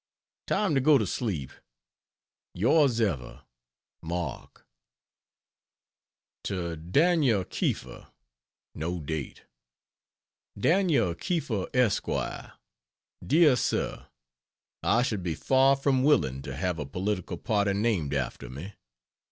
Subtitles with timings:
[0.47, 1.51] ]Time to go to sleep.
[2.55, 3.43] Yours ever,
[4.01, 4.65] MARK.
[6.45, 8.07] To Daniel Kiefer:
[8.73, 9.43] [No date.]
[10.57, 12.09] DANL KIEFER ESQ.
[13.23, 14.07] DEAR SIR,
[14.81, 18.73] I should be far from willing to have a political party named after me.